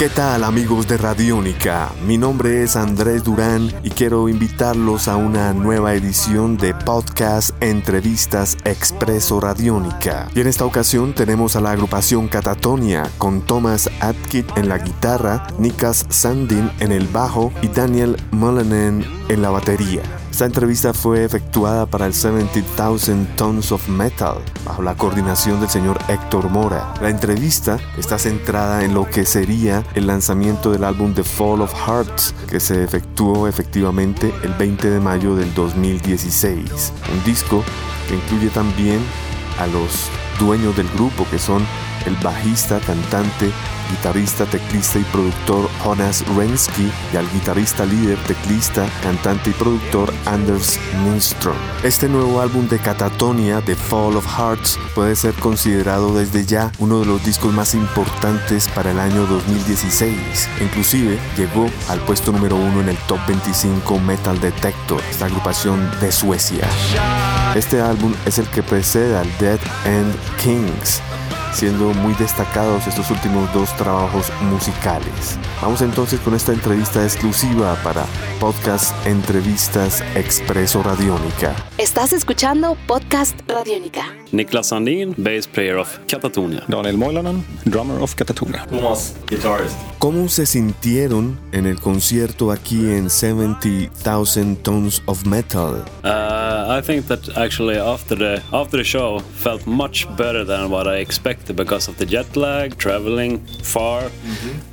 ¿Qué 0.00 0.08
tal 0.08 0.44
amigos 0.44 0.88
de 0.88 0.96
Radiónica? 0.96 1.92
Mi 2.06 2.16
nombre 2.16 2.62
es 2.62 2.74
Andrés 2.74 3.22
Durán 3.22 3.70
y 3.82 3.90
quiero 3.90 4.30
invitarlos 4.30 5.08
a 5.08 5.16
una 5.16 5.52
nueva 5.52 5.92
edición 5.92 6.56
de 6.56 6.72
podcast 6.72 7.54
Entrevistas 7.62 8.56
Expreso 8.64 9.42
Radiónica. 9.42 10.26
Y 10.34 10.40
en 10.40 10.46
esta 10.46 10.64
ocasión 10.64 11.14
tenemos 11.14 11.54
a 11.54 11.60
la 11.60 11.72
agrupación 11.72 12.28
Catatonia 12.28 13.10
con 13.18 13.42
Thomas 13.42 13.90
Atkit 14.00 14.46
en 14.56 14.70
la 14.70 14.78
guitarra, 14.78 15.46
Nikas 15.58 16.06
Sandin 16.08 16.70
en 16.80 16.92
el 16.92 17.06
bajo 17.06 17.52
y 17.60 17.68
Daniel 17.68 18.16
Mullenen 18.30 19.04
en 19.28 19.42
la 19.42 19.50
batería. 19.50 20.19
Esta 20.30 20.46
entrevista 20.46 20.94
fue 20.94 21.24
efectuada 21.24 21.86
para 21.86 22.06
el 22.06 22.14
70,000 22.14 23.26
Tons 23.36 23.72
of 23.72 23.88
Metal, 23.88 24.36
bajo 24.64 24.80
la 24.80 24.96
coordinación 24.96 25.60
del 25.60 25.68
señor 25.68 25.98
Héctor 26.08 26.48
Mora. 26.48 26.94
La 27.02 27.10
entrevista 27.10 27.78
está 27.98 28.18
centrada 28.18 28.84
en 28.84 28.94
lo 28.94 29.08
que 29.08 29.26
sería 29.26 29.84
el 29.94 30.06
lanzamiento 30.06 30.70
del 30.70 30.84
álbum 30.84 31.14
The 31.14 31.24
Fall 31.24 31.60
of 31.62 31.74
Hearts, 31.74 32.34
que 32.48 32.60
se 32.60 32.84
efectuó 32.84 33.48
efectivamente 33.48 34.32
el 34.42 34.54
20 34.54 34.88
de 34.90 35.00
mayo 35.00 35.34
del 35.34 35.52
2016. 35.52 36.92
Un 37.12 37.24
disco 37.24 37.62
que 38.08 38.14
incluye 38.14 38.48
también 38.50 39.00
a 39.60 39.66
los 39.66 40.10
dueños 40.38 40.76
del 40.76 40.88
grupo, 40.88 41.26
que 41.30 41.38
son 41.38 41.64
el 42.06 42.16
bajista, 42.16 42.80
cantante, 42.80 43.52
guitarrista, 43.90 44.46
teclista 44.46 44.98
y 44.98 45.04
productor 45.04 45.68
Jonas 45.84 46.24
Rensky 46.36 46.90
y 47.12 47.16
al 47.16 47.30
guitarrista 47.32 47.84
líder, 47.84 48.18
teclista, 48.24 48.88
cantante 49.02 49.50
y 49.50 49.52
productor 49.52 50.12
Anders 50.26 50.78
Lindström. 51.04 51.56
Este 51.82 52.08
nuevo 52.08 52.40
álbum 52.40 52.68
de 52.68 52.78
Catatonia, 52.78 53.60
The 53.60 53.76
Fall 53.76 54.16
of 54.16 54.26
Hearts, 54.26 54.78
puede 54.94 55.16
ser 55.16 55.34
considerado 55.34 56.14
desde 56.14 56.44
ya 56.46 56.72
uno 56.78 57.00
de 57.00 57.06
los 57.06 57.24
discos 57.24 57.52
más 57.52 57.74
importantes 57.74 58.68
para 58.68 58.92
el 58.92 58.98
año 58.98 59.26
2016. 59.26 60.48
Inclusive 60.60 61.18
llegó 61.36 61.68
al 61.88 62.00
puesto 62.00 62.32
número 62.32 62.56
uno 62.56 62.80
en 62.80 62.88
el 62.88 62.96
Top 63.06 63.18
25 63.26 63.98
Metal 63.98 64.40
Detector, 64.40 65.02
esta 65.10 65.26
agrupación 65.26 65.90
de 66.00 66.12
Suecia. 66.12 66.68
Este 67.54 67.80
álbum 67.80 68.14
es 68.26 68.38
el 68.38 68.46
que 68.48 68.62
precede 68.62 69.16
al 69.16 69.26
Dead 69.38 69.58
End 69.84 70.14
Kings, 70.40 71.00
siendo 71.52 71.92
muy 71.94 72.14
destacados 72.14 72.86
estos 72.86 73.10
últimos 73.10 73.52
dos 73.52 73.76
trabajos 73.76 74.30
musicales. 74.42 75.36
Vamos 75.60 75.82
entonces 75.82 76.20
con 76.20 76.34
esta 76.34 76.52
entrevista 76.52 77.02
exclusiva 77.02 77.74
para 77.82 78.06
Podcast 78.38 78.94
Entrevistas 79.04 80.00
Expreso 80.14 80.82
Radiónica. 80.84 81.56
Estás 81.76 82.12
escuchando 82.12 82.76
Podcast 82.86 83.40
Radiónica. 83.48 84.19
Niklas 84.32 84.68
Sandin, 84.68 85.14
bass 85.18 85.46
player 85.46 85.76
of 85.78 85.98
Katatonia. 86.06 86.64
Daniel 86.68 86.96
Moilanen, 86.96 87.42
drummer 87.64 88.00
of 88.00 88.14
Katatonia. 88.16 88.64
Thomas, 88.66 89.14
guitarist. 89.26 89.76
¿Cómo 89.98 90.28
se 90.28 90.46
sintieron 90.46 91.38
en 91.52 91.66
el 91.66 91.80
concierto 91.80 92.50
aquí 92.50 92.90
en 92.90 93.10
70,000 93.10 94.56
Tons 94.62 95.02
of 95.06 95.26
Metal? 95.26 95.84
Uh, 96.04 96.78
I 96.78 96.80
think 96.80 97.06
that 97.08 97.36
actually 97.36 97.76
after 97.76 98.16
the 98.16 98.42
after 98.52 98.78
the 98.78 98.84
show 98.84 99.20
felt 99.34 99.66
much 99.66 100.06
better 100.16 100.44
than 100.44 100.70
what 100.70 100.86
I 100.86 101.00
expected 101.00 101.56
because 101.56 101.88
of 101.88 101.98
the 101.98 102.06
jet 102.06 102.36
lag, 102.36 102.78
traveling 102.78 103.40
far, 103.62 104.10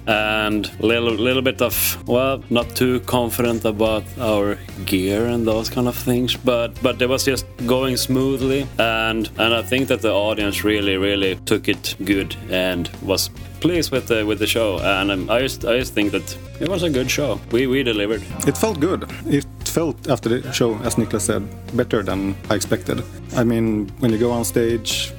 and 0.06 0.72
little 0.79 1.12
little 1.12 1.41
bit 1.41 1.62
of 1.62 1.97
well, 2.07 2.41
not 2.50 2.75
too 2.75 3.00
confident 3.01 3.66
about 3.66 4.03
our 4.19 4.57
gear 4.85 5.25
and 5.25 5.46
those 5.46 5.69
kind 5.69 5.88
of 5.88 5.96
things. 5.96 6.38
But 6.38 6.72
but 6.81 7.01
it 7.01 7.09
was 7.09 7.25
just 7.25 7.46
going 7.66 7.97
smoothly, 7.97 8.66
and 8.78 9.29
and 9.38 9.47
I 9.53 9.62
think 9.62 9.88
that 9.88 10.02
the 10.02 10.13
audience 10.13 10.63
really 10.63 10.97
really 10.97 11.35
took 11.46 11.68
it 11.68 11.96
good 12.03 12.35
and 12.50 12.90
was 13.02 13.30
pleased 13.59 13.91
with 13.91 14.08
the 14.08 14.25
with 14.25 14.40
the 14.40 14.47
show. 14.47 14.80
And 14.80 15.12
um, 15.12 15.30
I 15.30 15.41
just 15.41 15.66
I 15.66 15.78
just 15.80 15.94
think 15.94 16.12
that 16.12 16.38
it 16.59 16.69
was 16.69 16.84
a 16.84 16.90
good 16.90 17.09
show. 17.09 17.40
We 17.52 17.68
we 17.68 17.84
delivered. 17.84 18.22
It 18.47 18.58
felt 18.58 18.80
good. 18.80 19.06
It 19.25 19.46
felt 19.66 20.09
after 20.09 20.30
the 20.30 20.52
show, 20.53 20.75
as 20.84 20.96
Niklas 20.96 21.22
said, 21.22 21.44
better 21.75 22.03
than 22.03 22.35
I 22.50 22.56
expected. 22.56 23.03
I 23.35 23.44
mean, 23.44 23.90
when 24.00 24.12
you 24.12 24.18
go 24.18 24.31
on 24.31 24.46
stage, 24.46 25.13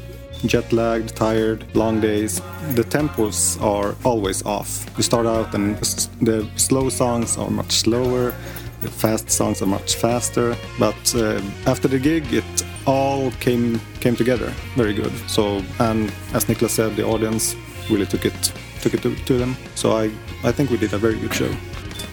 jet 0.46 0.72
lagged, 0.72 1.16
tired, 1.16 1.64
long 1.74 2.00
days, 2.00 2.40
the 2.74 2.84
tempos 2.84 3.60
are 3.62 3.94
always 4.04 4.44
off. 4.44 4.86
You 4.96 5.02
start 5.02 5.26
out 5.26 5.54
and 5.54 5.76
the 6.20 6.48
slow 6.56 6.88
songs 6.88 7.36
are 7.36 7.50
much 7.50 7.72
slower, 7.72 8.34
the 8.80 8.90
fast 8.90 9.30
songs 9.30 9.62
are 9.62 9.66
much 9.66 9.96
faster. 9.96 10.56
But 10.78 11.14
uh, 11.14 11.40
after 11.66 11.88
the 11.88 11.98
gig, 11.98 12.32
it 12.32 12.57
all 12.88 13.30
came 13.40 13.78
came 14.00 14.16
together 14.16 14.52
very 14.76 14.94
good. 14.94 15.12
So, 15.26 15.62
and 15.78 16.10
as 16.32 16.46
Niklas 16.46 16.70
said, 16.70 16.96
the 16.96 17.04
audience 17.04 17.54
really 17.90 18.06
took 18.06 18.24
it 18.24 18.52
took 18.82 18.94
it 18.94 19.02
to, 19.02 19.14
to 19.14 19.34
them. 19.38 19.56
So 19.74 19.92
I 19.92 20.10
I 20.48 20.52
think 20.52 20.70
we 20.70 20.78
did 20.78 20.92
a 20.94 20.98
very 20.98 21.18
good 21.20 21.34
show. 21.34 21.50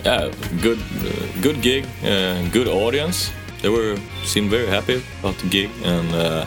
yeah, 0.05 0.29
good, 0.61 0.77
uh, 0.77 1.41
good 1.41 1.61
gig, 1.61 1.85
uh, 2.03 2.47
good 2.51 2.67
audience. 2.67 3.31
They 3.61 3.69
were 3.69 3.97
seemed 4.23 4.51
very 4.51 4.67
happy 4.67 5.01
about 5.19 5.37
the 5.39 5.49
gig 5.49 5.69
and 5.83 6.13
uh, 6.13 6.45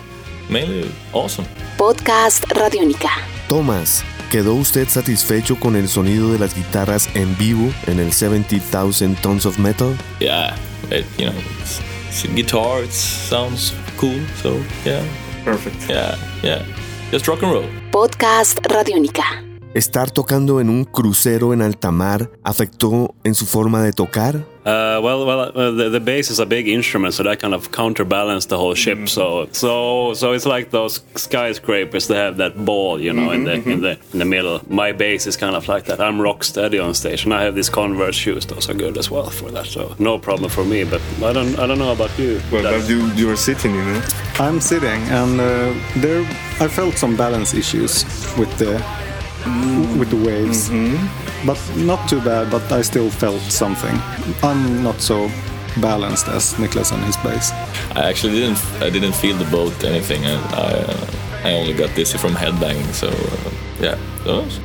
mainly 0.49 0.89
awesome. 1.13 1.45
Podcast 1.77 2.45
Radiónica. 2.55 3.09
Thomas, 3.49 4.03
¿quedó 4.31 4.53
usted 4.53 4.87
satisfecho 4.87 5.59
con 5.59 5.75
el 5.75 5.89
sonido 5.89 6.31
de 6.31 6.39
las 6.39 6.55
guitarras 6.55 7.09
en 7.15 7.37
vivo 7.37 7.69
en 7.87 7.99
el 7.99 8.13
70,000 8.13 9.15
Tons 9.15 9.45
of 9.45 9.59
Metal? 9.59 9.93
Yeah, 10.21 10.55
it, 10.89 11.05
you 11.17 11.25
know, 11.25 11.35
it's, 11.59 11.81
it's 11.81 11.81
a 11.81 11.98
guitar. 12.35 12.83
It 12.83 12.91
sounds 12.91 13.73
cool. 13.97 14.19
So 14.41 14.61
yeah, 14.85 15.05
Perfect. 15.43 15.89
yeah, 15.89 16.15
yeah. 16.43 16.65
Just 17.11 17.27
rock 17.27 17.41
and 17.43 17.51
roll. 17.51 17.69
Podcast 17.91 18.59
Radiónica. 18.69 19.48
¿Estar 19.75 20.09
tocando 20.09 20.59
en 20.59 20.69
un 20.69 20.83
crucero 20.83 21.53
en 21.53 21.61
alta 21.61 21.91
mar 21.91 22.31
afectó 22.43 23.13
en 23.23 23.35
su 23.35 23.45
forma 23.45 23.83
de 23.83 23.93
tocar? 23.93 24.37
Uh, 24.65 24.99
well, 25.01 25.25
well, 25.25 25.51
uh, 25.55 25.71
the, 25.71 25.89
the 25.89 25.99
bass 25.99 26.29
is 26.29 26.39
a 26.39 26.45
big 26.45 26.67
instrument, 26.67 27.13
so 27.13 27.23
that 27.23 27.39
kind 27.39 27.53
of 27.53 27.71
counterbalanced 27.71 28.49
the 28.49 28.57
whole 28.57 28.73
ship. 28.75 29.07
So, 29.07 29.47
so, 29.51 30.13
so 30.15 30.33
it's 30.33 30.45
like 30.45 30.69
those 30.71 31.01
skyscrapers. 31.15 32.07
They 32.07 32.15
have 32.17 32.37
that 32.37 32.65
ball, 32.65 32.99
you 32.99 33.13
know, 33.13 33.31
in 33.31 33.45
the 33.45 33.53
in 33.53 33.81
the 33.81 33.97
in 34.13 34.19
the 34.19 34.25
middle. 34.25 34.59
My 34.67 34.91
bass 34.91 35.27
is 35.27 35.37
kind 35.37 35.55
of 35.55 35.67
like 35.67 35.85
that. 35.85 35.99
I'm 35.99 36.19
rock 36.19 36.43
steady 36.43 36.77
on 36.79 36.93
stage, 36.93 37.23
and 37.23 37.33
I 37.33 37.43
have 37.43 37.55
these 37.55 37.69
Converse 37.69 38.15
shoes. 38.15 38.45
Those 38.47 38.69
are 38.69 38.73
good 38.75 38.97
as 38.97 39.09
well 39.09 39.29
for 39.29 39.49
that. 39.51 39.67
So, 39.67 39.95
no 39.99 40.19
problem 40.19 40.49
for 40.49 40.65
me. 40.65 40.83
But 40.83 41.01
I 41.23 41.31
don't, 41.33 41.57
I 41.59 41.65
don't 41.67 41.79
know 41.79 41.91
about 41.91 42.11
you. 42.19 42.41
Well, 42.51 42.63
That- 42.63 42.81
but 42.81 42.89
you 42.89 43.05
you 43.15 43.29
are 43.31 43.37
sitting, 43.37 43.73
you 43.73 43.83
know. 43.83 44.01
I'm 44.39 44.59
sitting, 44.61 45.01
and 45.09 45.39
uh, 45.39 45.73
there 46.01 46.21
I 46.59 46.67
felt 46.67 46.97
some 46.97 47.15
balance 47.15 47.53
issues 47.57 48.03
with 48.37 48.49
the 48.57 48.83
with 49.97 50.09
the 50.09 50.17
waves, 50.17 50.69
but 51.45 51.59
not 51.75 52.07
too 52.09 52.21
bad. 52.21 52.49
But 52.51 52.71
I 52.71 52.81
still 52.81 53.09
felt 53.09 53.41
something. 53.41 53.95
I'm 54.43 54.83
not 54.83 55.01
so 55.01 55.29
balanced 55.81 56.27
as 56.27 56.53
Niklas 56.55 56.91
and 56.91 57.03
his 57.03 57.17
bass. 57.17 57.51
I 57.95 58.09
actually 58.09 58.33
didn't. 58.33 58.59
I 58.81 58.89
didn't 58.89 59.15
feel 59.15 59.37
the 59.37 59.49
boat 59.51 59.83
anything. 59.83 60.25
I 60.25 60.35
I, 60.53 61.49
I 61.49 61.53
only 61.53 61.73
got 61.73 61.95
dizzy 61.95 62.17
from 62.17 62.33
headbanging. 62.33 62.93
So 62.93 63.07
uh, 63.07 63.58
yeah, 63.81 63.97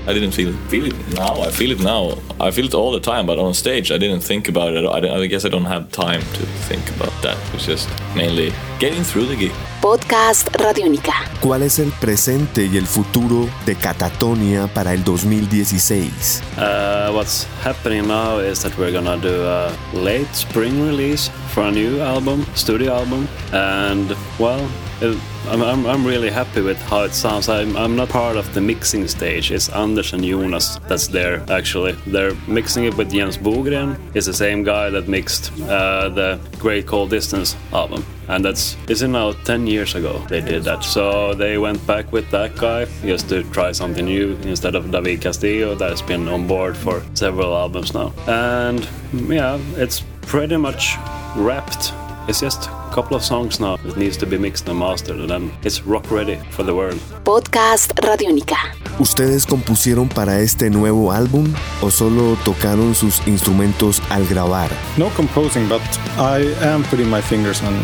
I 0.06 0.12
didn't 0.12 0.32
feel 0.32 0.48
it. 0.48 0.56
feel 0.68 0.86
it 0.86 0.94
now. 1.14 1.40
I 1.40 1.50
feel 1.50 1.70
it 1.70 1.80
now. 1.80 2.18
I 2.40 2.50
feel 2.50 2.66
it 2.66 2.74
all 2.74 2.92
the 2.92 3.00
time. 3.00 3.26
But 3.26 3.38
on 3.38 3.54
stage, 3.54 3.90
I 3.92 3.98
didn't 3.98 4.20
think 4.20 4.48
about 4.48 4.74
it. 4.74 4.84
I, 4.84 5.22
I 5.22 5.26
guess 5.26 5.44
I 5.44 5.48
don't 5.48 5.66
have 5.66 5.90
time 5.90 6.20
to 6.20 6.46
think 6.68 6.88
about 6.96 7.12
that. 7.22 7.36
It's 7.54 7.66
just 7.66 7.88
mainly 8.16 8.52
getting 8.78 9.04
through 9.04 9.26
the 9.26 9.36
gig. 9.36 9.52
Podcast 9.80 10.48
Radiónica. 10.56 11.12
¿Cuál 11.40 11.62
es 11.62 11.78
el 11.78 11.90
presente 12.00 12.64
y 12.64 12.78
el 12.78 12.86
futuro 12.86 13.48
de 13.66 13.76
Katatonia 13.76 14.66
para 14.66 14.94
el 14.94 15.04
2016? 15.04 16.42
Uh, 16.56 17.12
what's 17.12 17.46
happening 17.62 18.06
now 18.06 18.38
is 18.38 18.62
that 18.62 18.76
we're 18.78 18.92
gonna 18.92 19.18
do 19.18 19.44
a 19.46 19.70
late 19.92 20.28
spring 20.32 20.82
release 20.86 21.30
for 21.54 21.62
a 21.62 21.70
new 21.70 22.00
album, 22.00 22.44
studio 22.56 22.92
album, 22.92 23.28
and 23.52 24.16
well, 24.40 24.68
uh, 25.02 25.16
I'm, 25.46 25.86
I'm, 25.86 26.04
really 26.04 26.28
happy 26.28 26.62
with 26.62 26.80
how 26.82 27.02
it 27.02 27.14
sounds. 27.14 27.48
I'm, 27.48 27.76
I'm 27.76 27.94
not 27.94 28.08
part 28.08 28.36
of 28.36 28.52
the 28.54 28.60
mixing 28.60 29.06
stage. 29.06 29.52
It's 29.52 29.68
Anders 29.68 30.12
and 30.12 30.24
Jonas 30.24 30.80
that's 30.88 31.06
there 31.06 31.44
actually. 31.48 31.92
They're 32.08 32.34
mixing 32.48 32.86
it 32.86 32.96
with 32.96 33.12
Jens 33.12 33.38
Bogren. 33.38 33.96
It's 34.14 34.26
the 34.26 34.34
same 34.34 34.64
guy 34.64 34.90
that 34.90 35.06
mixed 35.06 35.52
uh, 35.62 36.08
the 36.08 36.40
Great 36.58 36.88
Cold 36.88 37.10
Distance 37.10 37.56
album. 37.72 38.04
And 38.28 38.44
that's 38.44 38.76
is 38.88 39.02
it 39.02 39.08
now 39.08 39.32
10 39.44 39.68
years 39.68 39.94
ago 39.94 40.18
they 40.28 40.40
did 40.40 40.64
that. 40.64 40.82
So 40.82 41.34
they 41.34 41.56
went 41.56 41.86
back 41.86 42.10
with 42.10 42.28
that 42.30 42.56
guy 42.56 42.86
just 43.02 43.28
to 43.28 43.44
try 43.50 43.70
something 43.70 44.06
new 44.06 44.34
instead 44.42 44.74
of 44.74 44.90
David 44.90 45.20
Castillo 45.20 45.76
that's 45.76 46.02
been 46.02 46.26
on 46.26 46.48
board 46.48 46.76
for 46.76 47.04
several 47.14 47.54
albums 47.54 47.94
now. 47.94 48.12
And 48.26 48.88
yeah, 49.28 49.60
it's 49.76 50.02
pretty 50.22 50.56
much 50.56 50.96
wrapped. 51.36 51.92
It's 52.28 52.40
just 52.40 52.66
a 52.66 52.90
couple 52.92 53.16
of 53.16 53.22
songs 53.22 53.60
now 53.60 53.76
that 53.76 53.96
needs 53.96 54.16
to 54.18 54.26
be 54.26 54.38
mixed 54.38 54.68
and 54.68 54.78
mastered 54.78 55.20
and 55.20 55.30
then 55.30 55.52
it's 55.62 55.82
rock 55.82 56.10
ready 56.10 56.36
for 56.50 56.62
the 56.62 56.74
world. 56.74 56.98
Podcast 57.24 57.92
Radio 58.02 58.30
Radiónica. 58.30 58.83
¿Ustedes 59.00 59.44
compusieron 59.44 60.08
para 60.08 60.38
este 60.38 60.70
nuevo 60.70 61.10
álbum 61.10 61.52
o 61.82 61.90
solo 61.90 62.36
tocaron 62.44 62.94
sus 62.94 63.20
instrumentos 63.26 64.00
al 64.08 64.24
grabar? 64.26 64.70
No 64.96 65.08
composing, 65.16 65.68
but 65.68 65.82
I 66.16 66.54
am 66.64 66.84
putting 66.84 67.10
my 67.10 67.20
fingers 67.20 67.60
on 67.62 67.74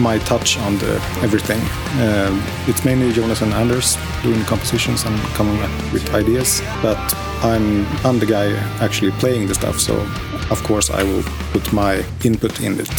my 0.00 0.20
touch 0.20 0.58
on 0.58 0.78
the 0.78 1.00
everything. 1.24 1.60
Um, 2.00 2.40
it's 2.68 2.84
mainly 2.84 3.12
Jonas 3.12 3.42
and 3.42 3.52
Anders 3.52 3.98
doing 4.22 4.44
compositions 4.44 5.04
and 5.04 5.18
coming 5.34 5.60
up 5.60 5.92
with 5.92 6.14
ideas, 6.14 6.62
but 6.82 6.98
I'm 7.42 7.84
I'm 8.04 8.20
the 8.20 8.26
guy 8.26 8.52
actually 8.80 9.10
playing 9.18 9.48
the 9.48 9.54
stuff, 9.54 9.80
so 9.80 9.94
of 10.50 10.62
course 10.62 10.88
I 10.88 11.02
will 11.02 11.24
put 11.52 11.72
my 11.72 12.04
input 12.22 12.60
in 12.60 12.78
it. 12.78 12.90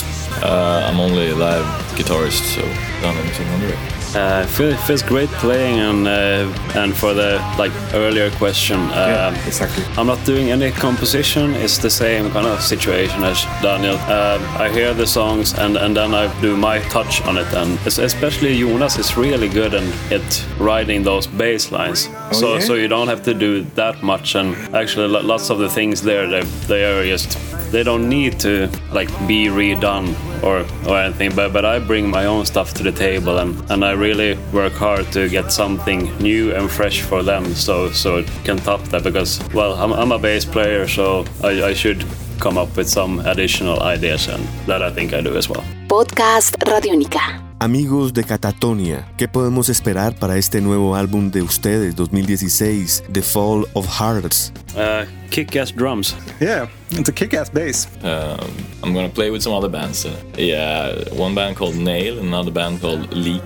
Uh, 0.44 0.90
I'm 0.90 1.00
only 1.00 1.30
a 1.30 1.36
live 1.36 1.66
guitarist, 1.96 2.44
so 2.54 2.62
done 3.02 3.16
anything 3.16 3.48
on 3.48 3.62
the 3.62 3.68
record. 3.68 4.01
Uh, 4.16 4.46
feel, 4.46 4.76
feels 4.76 5.02
great 5.02 5.30
playing 5.40 5.80
and 5.80 6.08
uh, 6.08 6.80
and 6.80 6.96
for 6.96 7.14
the 7.14 7.40
like 7.58 7.72
earlier 7.94 8.30
question, 8.32 8.78
uh, 8.92 9.34
exactly. 9.48 9.84
I'm 9.98 10.08
not 10.08 10.24
doing 10.26 10.52
any 10.52 10.72
composition. 10.72 11.54
It's 11.56 11.78
the 11.78 11.90
same 11.90 12.30
kind 12.32 12.46
of 12.46 12.62
situation 12.62 13.24
as 13.24 13.44
Daniel. 13.62 13.96
Uh, 13.96 14.40
I 14.60 14.70
hear 14.70 14.94
the 14.94 15.08
songs 15.08 15.54
and, 15.54 15.78
and 15.78 15.96
then 15.96 16.14
I 16.14 16.28
do 16.42 16.58
my 16.58 16.80
touch 16.90 17.22
on 17.22 17.38
it. 17.38 17.54
And 17.54 17.80
especially 17.88 18.58
Jonas 18.60 18.98
is 18.98 19.16
really 19.16 19.48
good 19.48 19.74
in 19.74 19.92
it 20.10 20.46
writing 20.60 21.04
those 21.04 21.28
bass 21.28 21.72
lines. 21.72 22.10
so 22.32 22.56
yeah? 22.56 22.60
so 22.60 22.74
you 22.74 22.88
don't 22.88 23.08
have 23.08 23.24
to 23.24 23.34
do 23.34 23.64
that 23.76 24.04
much. 24.04 24.36
And 24.36 24.56
actually, 24.76 25.08
lots 25.08 25.50
of 25.50 25.60
the 25.60 25.70
things 25.70 26.02
there 26.02 26.28
they 26.28 26.42
they 26.68 26.84
are 26.84 27.06
just 27.06 27.38
they 27.72 27.84
don't 27.84 28.10
need 28.10 28.40
to 28.40 28.70
like 28.92 29.10
be 29.28 29.48
redone 29.48 30.14
or 30.44 30.66
or 30.90 30.98
anything. 31.00 31.36
But 31.36 31.54
but 31.54 31.66
I 31.66 31.80
bring 31.80 32.10
my 32.10 32.26
own 32.26 32.46
stuff 32.46 32.74
to 32.76 32.84
the 32.84 32.92
table 32.92 33.40
and 33.40 33.72
and 33.72 33.84
I 33.84 33.92
really 33.92 34.38
work 34.54 34.74
hard 34.74 35.12
to 35.14 35.30
get 35.30 35.52
something 35.52 36.10
new 36.18 36.54
and 36.56 36.70
fresh 36.70 37.02
for 37.02 37.24
them. 37.24 37.46
So 37.56 37.92
so 37.92 38.18
it 38.18 38.28
can 38.44 38.58
top 38.58 38.82
that 38.90 39.04
because 39.04 39.40
well 39.54 39.74
I'm 39.74 39.94
I'm 39.94 40.12
a 40.12 40.20
bass 40.20 40.46
player, 40.46 40.88
so 40.88 41.26
I, 41.44 41.72
I 41.72 41.74
should 41.74 42.06
come 42.40 42.58
up 42.58 42.76
with 42.76 42.90
some 42.90 43.20
additional 43.20 43.80
ideas 43.82 44.28
and 44.28 44.44
that 44.66 44.82
I 44.82 44.92
think 44.92 45.14
I 45.14 45.22
do 45.22 45.38
as 45.38 45.48
well. 45.48 45.64
Podcast 45.88 46.58
Radiónica. 46.66 47.51
Amigos 47.66 48.12
de 48.14 48.24
Catatonia, 48.24 49.08
¿qué 49.20 49.28
podemos 49.28 49.70
esperar 49.70 50.16
para 50.16 50.36
este 50.36 50.62
nuevo 50.62 50.96
álbum 50.96 51.30
de 51.30 51.44
ustedes 51.44 51.96
2016, 51.96 53.04
The 53.12 53.22
Fall 53.22 53.68
of 53.74 53.86
Hearts? 54.00 54.52
Uh, 54.76 55.06
kick-ass 55.30 55.72
drums. 55.72 56.16
Yeah, 56.40 56.68
it's 56.90 57.08
a 57.08 57.14
kick-ass 57.14 57.52
bass. 57.54 57.88
Um, 58.02 58.40
I'm 58.84 58.96
gonna 58.96 59.10
play 59.10 59.30
with 59.30 59.44
some 59.44 59.54
other 59.54 59.70
bands. 59.70 60.06
Uh, 60.08 60.10
yeah, 60.40 60.92
one 61.16 61.36
band 61.36 61.56
called 61.56 61.76
Nail, 61.76 62.18
another 62.18 62.52
band 62.52 62.82
called 62.82 63.14
Leak. 63.14 63.44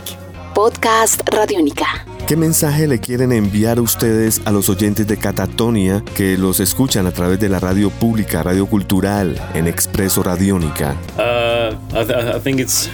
Podcast 0.54 1.22
Radiónica. 1.30 2.06
¿Qué 2.26 2.38
mensaje 2.38 2.88
le 2.88 3.00
quieren 3.02 3.34
enviar 3.34 3.82
ustedes 3.82 4.42
a 4.46 4.52
los 4.52 4.70
oyentes 4.70 5.06
de 5.08 5.18
Catatonia 5.18 6.02
que 6.16 6.38
los 6.38 6.62
escuchan 6.62 7.06
a 7.06 7.12
través 7.12 7.38
de 7.42 7.50
la 7.50 7.60
radio 7.60 7.90
pública, 7.90 8.42
radio 8.44 8.66
cultural, 8.66 9.36
en 9.54 9.68
Expreso 9.68 10.24
Radiónica? 10.24 10.96
Uh, 11.18 11.76
I, 11.94 12.06
th- 12.06 12.36
I 12.38 12.40
think 12.40 12.62
it's 12.62 12.90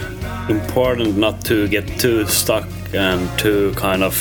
important 0.48 1.16
not 1.16 1.44
to 1.46 1.68
get 1.68 1.86
too 1.98 2.26
stuck 2.26 2.66
and 2.94 3.28
too 3.38 3.72
kind 3.76 4.02
of 4.02 4.14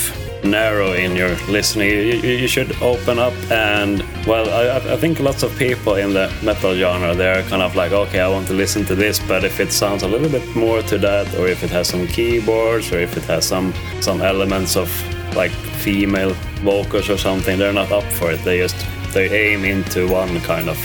narrow 0.44 0.94
in 0.94 1.16
your 1.16 1.36
listening. 1.50 1.90
You, 1.90 2.16
you 2.42 2.48
should 2.48 2.72
open 2.82 3.20
up 3.20 3.34
and 3.52 4.04
well, 4.26 4.48
I, 4.50 4.78
I- 4.80 4.94
I 4.94 4.98
think 4.98 5.20
lots 5.20 5.44
of 5.44 5.56
people 5.58 5.96
in 5.96 6.14
the 6.14 6.32
metal 6.44 6.76
genre 6.76 7.14
they're 7.16 7.44
kind 7.44 7.62
of 7.62 7.76
like, 7.76 7.92
okay, 7.92 8.20
I 8.20 8.28
want 8.28 8.48
to 8.48 8.54
listen 8.54 8.86
to 8.86 8.96
this, 8.96 9.20
but 9.28 9.44
if 9.44 9.60
it 9.60 9.72
sounds 9.72 10.04
a 10.04 10.08
little 10.08 10.30
bit 10.30 10.46
more 10.56 10.82
to 10.84 10.98
that, 11.00 11.34
or 11.36 11.48
if 11.48 11.64
it 11.64 11.70
has 11.72 11.88
some 11.90 12.08
keyboards, 12.08 12.92
or 12.92 13.00
if 13.00 13.18
it 13.18 13.24
has 13.24 13.46
some 13.46 13.74
some 14.02 14.22
elements 14.22 14.76
of 14.76 14.90
like 15.36 15.52
female 15.84 16.34
vocals 16.64 17.10
or 17.10 17.18
something, 17.18 17.58
they're 17.58 17.74
not 17.74 17.92
up 17.92 18.04
for 18.14 18.32
it. 18.32 18.44
They 18.44 18.60
just 18.60 18.76
they 19.14 19.30
aim 19.30 19.66
into 19.66 20.08
one 20.08 20.40
kind 20.42 20.70
of 20.70 20.78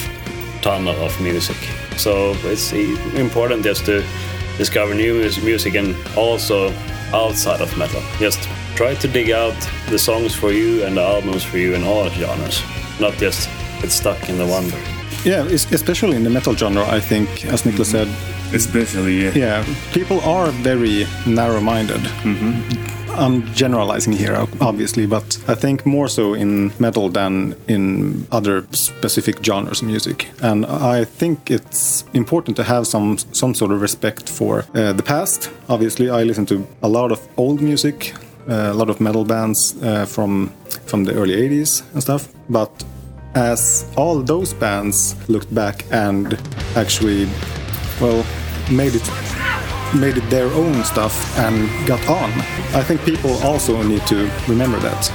tunnel 0.63 0.97
of 1.05 1.19
music. 1.21 1.57
So 1.97 2.35
it's 2.45 2.73
important 3.15 3.65
just 3.65 3.87
to 3.87 4.03
discover 4.59 4.95
new 4.95 5.15
music 5.43 5.75
and 5.75 5.95
also 6.17 6.73
outside 7.13 7.61
of 7.61 7.77
metal. 7.77 8.03
Just 8.19 8.43
try 8.75 8.95
to 8.95 9.09
dig 9.09 9.31
out 9.31 9.57
the 9.91 9.99
songs 9.99 10.35
for 10.35 10.53
you 10.53 10.85
and 10.85 10.97
the 10.97 11.03
albums 11.03 11.43
for 11.45 11.59
you 11.59 11.75
in 11.75 11.85
all 11.85 12.09
genres, 12.11 12.63
not 13.01 13.15
just 13.15 13.49
get 13.81 13.91
stuck 13.91 14.29
in 14.29 14.39
the 14.39 14.47
one. 14.47 14.71
Yeah, 15.25 15.45
especially 15.73 16.17
in 16.17 16.25
the 16.25 16.31
metal 16.31 16.55
genre, 16.55 16.87
I 16.87 17.01
think, 17.01 17.47
as 17.47 17.63
Niklas 17.63 17.87
said, 17.87 18.09
Especially, 18.53 19.25
yeah. 19.25 19.33
yeah, 19.35 19.65
people 19.93 20.21
are 20.21 20.51
very 20.63 21.05
narrow-minded. 21.27 22.01
Mm-hmm. 22.23 22.96
I'm 23.19 23.43
generalizing 23.55 24.13
here, 24.13 24.47
obviously, 24.61 25.07
but 25.07 25.39
I 25.49 25.55
think 25.55 25.87
more 25.87 26.09
so 26.09 26.35
in 26.35 26.73
metal 26.79 27.09
than 27.09 27.55
in 27.67 28.27
other 28.31 28.67
specific 28.73 29.45
genres 29.45 29.83
of 29.83 29.89
music. 29.89 30.29
And 30.43 30.67
I 30.67 31.05
think 31.05 31.51
it's 31.51 32.05
important 32.13 32.57
to 32.57 32.63
have 32.65 32.87
some 32.87 33.19
some 33.33 33.55
sort 33.55 33.73
of 33.73 33.81
respect 33.81 34.29
for 34.29 34.65
uh, 34.75 34.93
the 34.93 35.03
past. 35.03 35.51
Obviously, 35.69 36.11
I 36.11 36.25
listen 36.25 36.47
to 36.47 36.67
a 36.83 36.89
lot 36.89 37.13
of 37.13 37.21
old 37.37 37.61
music, 37.61 38.15
uh, 38.49 38.71
a 38.73 38.75
lot 38.75 38.91
of 38.91 39.01
metal 39.01 39.25
bands 39.25 39.75
uh, 39.83 40.07
from 40.07 40.51
from 40.87 41.05
the 41.05 41.15
early 41.15 41.35
'80s 41.35 41.83
and 41.93 42.03
stuff. 42.03 42.29
But 42.49 42.85
as 43.35 43.85
all 43.97 44.23
those 44.23 44.55
bands 44.55 45.15
looked 45.29 45.55
back 45.55 45.85
and 45.91 46.39
actually, 46.75 47.29
well, 48.01 48.25
made 48.71 48.95
it 48.95 49.26
made 50.01 50.17
it 50.17 50.29
their 50.31 50.47
own 50.53 50.85
stuff 50.85 51.15
and 51.39 51.69
got 51.87 52.01
on. 52.09 52.31
I 52.75 52.83
think 52.83 53.05
people 53.05 53.33
also 53.43 53.83
need 53.83 54.07
to 54.07 54.31
remember 54.49 54.79
that 54.81 55.11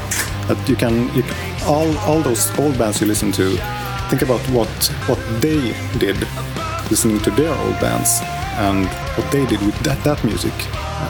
that 0.48 0.70
you 0.70 0.76
can, 0.76 1.14
you 1.16 1.24
can 1.24 1.36
all 1.66 1.98
all 2.00 2.22
those 2.22 2.52
old 2.60 2.78
bands 2.78 3.00
you 3.02 3.08
listen 3.08 3.32
to. 3.34 3.58
Think 4.10 4.22
about 4.24 4.42
what 4.50 4.70
what 5.08 5.20
they 5.42 5.74
did, 6.00 6.18
listening 6.90 7.20
to 7.22 7.32
their 7.32 7.54
old 7.54 7.80
bands 7.80 8.20
and 8.58 8.86
what 9.18 9.32
they 9.32 9.46
did 9.46 9.62
with 9.62 9.78
that 9.84 10.04
that 10.04 10.24
music. 10.24 10.54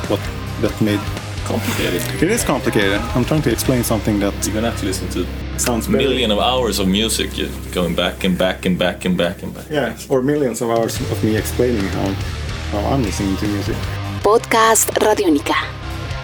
What 0.09 0.19
that 0.62 0.79
made 0.81 1.00
Complicated. 1.45 2.01
it 2.23 2.29
is 2.31 2.44
complicated. 2.44 3.01
I'm 3.15 3.25
trying 3.25 3.41
to 3.41 3.51
explain 3.51 3.83
something 3.83 4.19
that 4.19 4.33
You're 4.45 4.53
gonna 4.53 4.69
have 4.69 4.79
to 4.79 4.85
listen 4.85 5.09
to 5.09 5.25
sounds 5.59 5.87
a 5.87 5.92
very- 5.92 6.04
million 6.04 6.31
of 6.31 6.40
hours 6.40 6.80
of 6.80 6.87
music 6.87 7.31
going 7.73 7.95
back 7.95 8.23
and 8.23 8.37
back 8.37 8.66
and 8.66 8.78
back 8.78 9.06
and 9.06 9.18
back 9.18 9.42
and 9.44 9.54
back. 9.54 9.66
Yeah, 9.69 9.97
or 10.07 10.21
millions 10.21 10.61
of 10.61 10.69
hours 10.69 10.99
of 11.11 11.23
me 11.23 11.35
explaining 11.35 11.87
how 11.97 12.13
how 12.71 12.80
I'm 12.94 13.04
listening 13.04 13.35
to 13.37 13.47
music. 13.47 13.75
Podcast 14.23 14.90
Radiónica. 14.97 15.56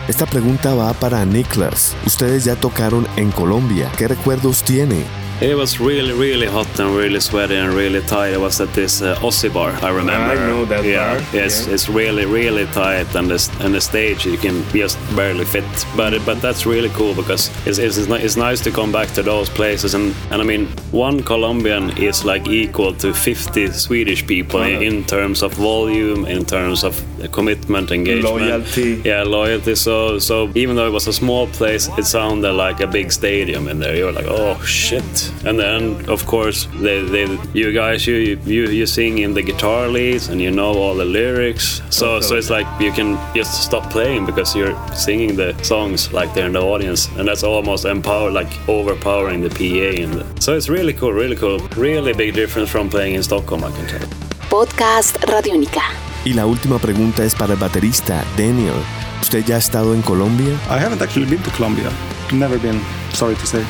Esta 0.07 0.25
pregunta 0.25 0.73
va 0.73 0.93
para 0.93 1.25
Niklas. 1.25 1.95
Ustedes 2.05 2.45
ya 2.45 2.55
tocaron 2.55 3.05
en 3.17 3.31
Colombia. 3.31 3.91
¿Qué 3.97 4.07
recuerdos 4.07 4.63
tiene? 4.63 5.03
It 5.39 5.55
was 5.55 5.79
really, 5.79 6.13
really 6.13 6.47
hot 6.47 6.79
and 6.79 6.95
really 6.95 7.19
sweaty 7.19 7.55
and 7.55 7.71
really 7.71 8.01
tight. 8.01 8.33
It 8.33 8.39
was 8.39 8.59
at 8.59 8.73
this 8.73 9.03
uh, 9.03 9.15
Aussie 9.17 9.53
bar, 9.53 9.69
I 9.83 9.89
remember. 9.89 10.31
I 10.31 10.47
know 10.47 10.65
that 10.65 10.83
yeah, 10.83 11.13
bar, 11.13 11.23
It's, 11.31 11.67
yeah. 11.67 11.73
it's 11.75 11.87
really, 11.87 12.25
really 12.25 12.65
tight, 12.67 13.13
and 13.15 13.29
the, 13.29 13.57
and 13.59 13.71
the 13.71 13.79
stage 13.79 14.25
you 14.25 14.37
can 14.37 14.63
just 14.73 14.97
barely 15.15 15.45
fit. 15.45 15.63
But 15.95 16.25
but 16.25 16.41
that's 16.41 16.65
really 16.65 16.89
cool 16.89 17.13
because 17.13 17.51
it's, 17.67 17.77
it's, 17.77 17.97
it's, 17.97 18.09
it's 18.09 18.35
nice 18.35 18.61
to 18.61 18.71
come 18.71 18.91
back 18.91 19.09
to 19.13 19.21
those 19.21 19.47
places. 19.47 19.93
And, 19.93 20.15
and 20.31 20.41
I 20.41 20.43
mean, 20.43 20.69
one 20.91 21.21
Colombian 21.21 21.95
is 21.97 22.25
like 22.25 22.47
equal 22.47 22.93
to 22.95 23.13
50 23.13 23.67
Swedish 23.73 24.25
people 24.25 24.63
in, 24.63 24.81
in 24.81 25.03
terms 25.03 25.43
of 25.43 25.53
volume, 25.53 26.25
in 26.25 26.45
terms 26.45 26.83
of 26.83 26.99
commitment, 27.31 27.91
engagement. 27.91 28.41
Loyalty. 28.41 29.01
Yeah, 29.05 29.21
loyalty. 29.21 29.75
So, 29.75 30.17
so 30.17 30.51
even 30.55 30.75
though 30.75 30.87
it 30.87 30.93
was 30.93 31.05
a 31.05 31.13
small 31.13 31.45
place, 31.45 31.89
it 31.95 32.05
sounded 32.05 32.53
like 32.53 32.79
a 32.79 32.87
big 32.87 33.11
stadium 33.11 33.67
in 33.67 33.77
there. 33.77 33.95
You 33.95 34.05
were 34.05 34.13
like, 34.13 34.27
oh 34.27 34.59
shit! 34.63 35.26
And 35.45 35.59
then, 35.59 36.09
of 36.09 36.25
course, 36.25 36.67
they, 36.81 37.01
they 37.03 37.25
you 37.53 37.71
guys, 37.71 38.05
you, 38.07 38.39
you 38.45 38.67
you 38.67 38.85
sing 38.85 39.19
in 39.19 39.33
the 39.33 39.41
guitar 39.41 39.87
leads 39.87 40.29
and 40.29 40.41
you 40.41 40.51
know 40.51 40.73
all 40.73 40.95
the 40.95 41.05
lyrics. 41.05 41.81
So 41.89 42.21
so 42.21 42.35
it's 42.35 42.49
like 42.49 42.67
you 42.79 42.91
can 42.91 43.17
just 43.35 43.63
stop 43.63 43.91
playing 43.91 44.25
because 44.25 44.55
you're 44.55 44.75
singing 44.93 45.35
the 45.35 45.53
songs 45.63 46.11
like 46.13 46.33
they're 46.33 46.47
in 46.47 46.53
the 46.53 46.61
audience, 46.61 47.09
and 47.17 47.27
that's 47.27 47.43
almost 47.43 47.85
empower 47.85 48.31
like 48.31 48.51
overpowering 48.67 49.41
the 49.41 49.49
PA. 49.49 50.01
And 50.03 50.13
the, 50.13 50.41
so 50.41 50.55
it's 50.55 50.69
really 50.69 50.93
cool, 50.93 51.13
really 51.13 51.35
cool, 51.35 51.59
really 51.75 52.13
big 52.13 52.33
difference 52.33 52.69
from 52.69 52.89
playing 52.89 53.15
in 53.15 53.23
Stockholm, 53.23 53.63
I 53.63 53.71
can 53.71 53.87
tell. 53.87 54.07
Podcast 54.49 55.17
Radiónica. 55.23 55.83
Y 56.25 56.33
la 56.33 56.45
última 56.45 56.79
pregunta 56.79 57.23
es 57.23 57.35
para 57.35 57.53
el 57.53 57.59
baterista 57.59 58.23
Daniel. 58.37 58.75
¿Usted 59.21 59.45
ya 59.45 59.55
ha 59.55 59.59
estado 59.59 59.93
en 59.93 60.01
Colombia? 60.01 60.53
I 60.69 60.79
haven't 60.79 61.01
actually 61.01 61.25
been 61.25 61.41
to 61.43 61.51
Colombia. 61.51 61.89
Never 62.31 62.59
been, 62.59 62.81
sorry 63.13 63.35
to 63.35 63.45
say. 63.45 63.63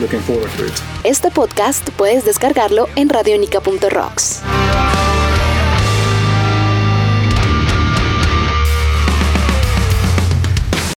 Looking 0.00 0.20
forward 0.20 0.50
to 0.56 0.66
it. 0.66 0.72
Este 1.04 1.30
podcast 1.30 1.88
puedes 1.90 2.24
descargarlo 2.24 2.88
en 2.96 3.08
radionica.rocks. 3.08 4.42